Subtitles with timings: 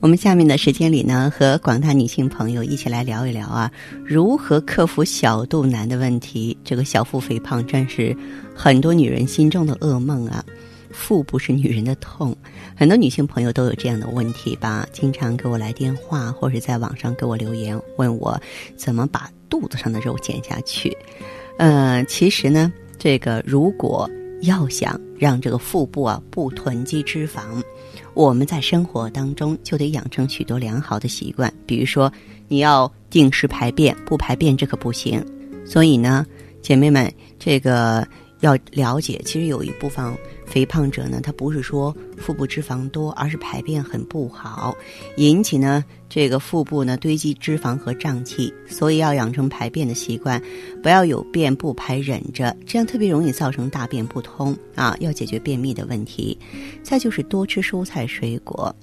[0.00, 3.68] 我们下面的时间里呢，和广大女性朋友一起来聊一聊啊，
[4.04, 6.56] 如何克服小肚腩的问题。
[6.62, 8.16] 这个小腹肥胖真是
[8.54, 10.44] 很多女人心中的噩梦啊。
[10.90, 12.34] 腹部是女人的痛，
[12.76, 14.86] 很多女性朋友都有这样的问题吧？
[14.92, 18.40] 经常给我来电话，或者在网上给我留言，问我
[18.76, 20.96] 怎么把肚子上的肉减下去。
[21.58, 24.08] 呃，其实呢，这个如果
[24.42, 27.60] 要想让这个腹部啊不囤积脂肪，
[28.18, 32.12] 我们在生活当中就得养成许多良好的习惯，比如说
[32.48, 35.24] 你要定时排便，不排便这可不行。
[35.64, 36.26] 所以呢，
[36.60, 38.04] 姐妹们，这个。
[38.40, 40.16] 要了解，其实有一部分
[40.48, 44.74] 肥胖者呢，他不是说腹部脂肪多，而是排便很不好，
[45.16, 50.42] 引起呢这个腹部呢堆积脂肪和胀气，所以要养成排便的习惯，
[50.82, 54.96] 不要有便不排忍着，这样特别容易造成大便不通啊。
[55.00, 56.36] 要解决便秘的问题，
[56.82, 58.74] 再就是多吃蔬菜水果。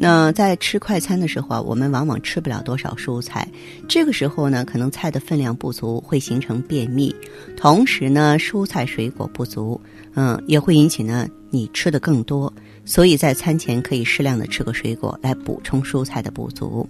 [0.00, 3.46] 那在吃快餐的时候啊，我们往往吃不了多少蔬菜，
[3.88, 7.12] 这个时候呢，可能菜的分量不足，会形成便秘。
[7.56, 9.80] 同时呢，蔬菜水果不足，
[10.14, 12.52] 嗯，也会引起呢你吃的更多。
[12.84, 16.88] 所以在餐前可以适量的吃个水果来补充蔬菜的不足。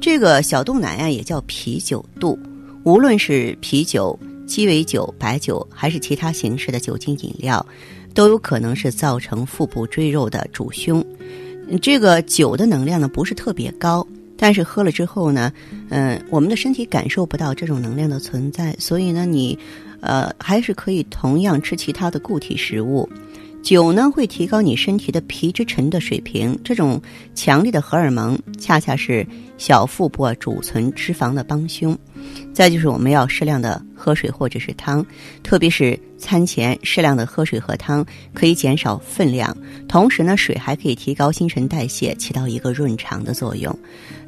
[0.00, 2.38] 这个小肚腩呀，也叫啤酒肚，
[2.82, 7.64] 无论是啤酒、鸡尾酒、白酒，还是其他形式的酒精饮料，
[8.14, 11.04] 都有可能是造成腹部赘肉的主凶。
[11.80, 14.06] 这个酒的能量呢不是特别高，
[14.36, 15.52] 但是喝了之后呢，
[15.88, 19.58] 嗯，我们的身体感受不到这种能量的存在，所以呢，你，
[20.00, 23.08] 呃，还是可以同样吃其他的固体食物。
[23.62, 27.00] 酒呢会提高你身体的皮质醇的水平，这种
[27.34, 29.24] 强烈的荷尔蒙恰恰是
[29.56, 31.96] 小腹部储存脂肪的帮凶。
[32.52, 35.04] 再就是我们要适量的喝水或者是汤，
[35.44, 39.56] 特别是餐前适量的喝水和汤，可以减少分量。
[39.88, 43.76] 同时呢，水还可以提高新陈代谢，起到一个润肠的作用。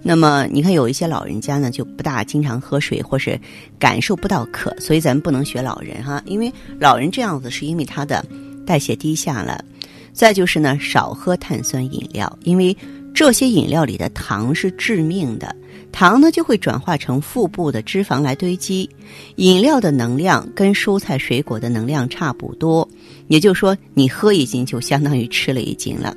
[0.01, 3.39] 那么你看，有一些老人家呢就不大经常喝水，或是
[3.81, 8.25] 感受不到渴，所以咱们不能学老人哈，因为老人这样子是因为他的。
[8.65, 9.65] 代谢低下了，
[10.13, 12.77] 再就是呢，少喝碳酸饮料，因为
[13.15, 15.55] 这些饮料里的糖是致命的，
[15.93, 18.89] 糖呢就会转化成腹部的脂肪来堆积。
[19.37, 22.89] 饮料的能量跟蔬菜水果的能量差不多，
[23.29, 26.17] 也就是说，你喝一斤就相当于吃了一斤了。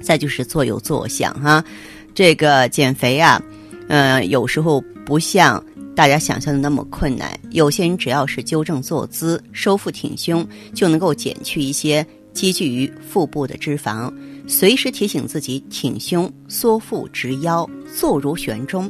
[0.00, 1.64] 再就是坐有坐相哈，
[2.14, 3.42] 这个减肥啊，
[3.88, 5.62] 呃，有时候不像。
[5.98, 14.08] 大家想象的那么困难，有些人只要是纠正坐姿、收腹挺胸，就能够减去一些积聚于腹部的脂肪。
[14.46, 18.88] 随时提醒自己挺胸、缩腹、直腰、坐如悬钟，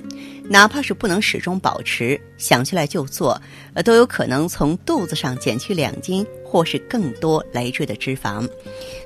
[0.49, 3.41] 哪怕是不能始终保持，想起来就做，
[3.75, 6.27] 呃，都有可能从肚子上减去两斤。
[6.51, 8.49] 或是更多累赘的脂肪，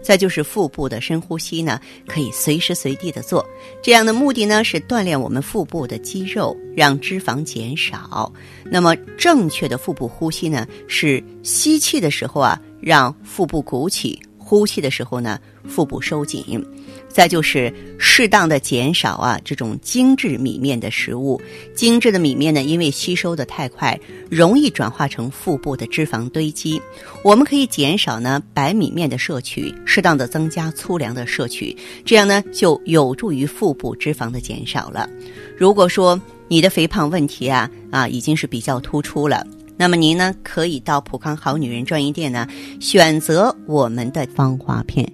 [0.01, 3.45] 再就是腹部的深呼吸呢，可以随时随地的做。
[3.83, 8.33] 这样的目的呢是锻炼我们腹部的肌肉，让脂肪减少。
[8.63, 14.17] 那么正确的腹部呼吸呢，是吸气的时候啊，让腹部鼓起；
[14.53, 16.63] 呼气的时候呢，腹部收紧。
[17.09, 21.41] 再就是适当的减少啊，这种精致米面的食物。
[21.75, 23.99] 精致的米面呢，因为吸收的太快，
[24.31, 26.79] 容易转化成腹部的脂肪堆积。
[27.25, 31.75] 我们可以减少呢白米面的摄取，适当的增加粗粮的摄取，
[32.05, 35.09] 这样呢就有助于腹部脂肪的减少了。
[35.57, 39.47] 如果说你的肥胖问题啊啊已经是比较突出了，
[39.83, 42.47] 那么您呢可以到普康好女人专营店呢
[42.79, 45.13] 选择我们的芳华片。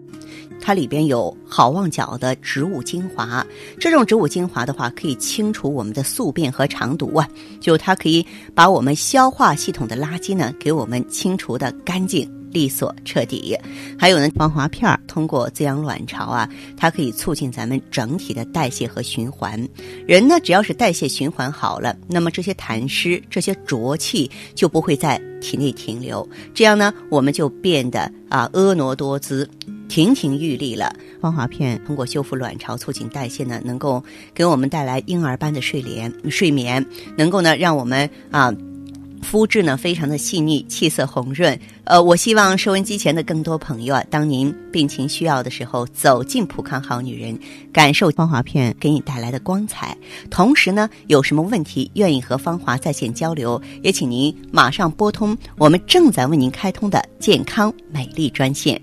[0.61, 3.47] 它里边有好望角的植物精华，
[3.81, 7.27] 这种植物精华的话，可以清除我们的宿便和肠毒啊，
[7.61, 13.57] 就它可以把我们消化系统的垃圾呢，给我们清除的干净利索彻底。
[13.99, 19.69] 还有呢，防滑片儿通过滋养卵巢啊，它可以促进咱们整体的代谢和循环。
[20.07, 29.49] 人呢，只要是代谢循环好了，那么这些痰湿、这些浊气就不会在体内停留，这样呢，我们就变得啊婀娜多姿。
[29.89, 30.95] 亭亭玉立了。
[31.19, 34.05] 芳华片通过修复卵巢、促进代谢呢，能够
[34.35, 36.85] 给我们带来婴儿般的睡眠，睡眠
[37.17, 38.53] 能够呢让我们啊
[39.31, 41.61] 肤质呢非常的细腻，气色红润。
[41.85, 47.39] 呃，我希望收音机前的更多朋友啊，当您病情需要的时候，走进普康好女人，
[47.71, 49.95] 感受芳华片给你带来的光彩。
[50.31, 58.81] 同时呢，有什么问题愿意和芳华在线交流，也请您马上拨通我们正在为您开通的健康美丽专线。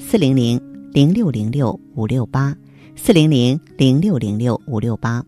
[0.00, 0.58] 四零零
[0.90, 2.56] 零六零六五六八，
[2.96, 5.22] 四零零零六零六五六八。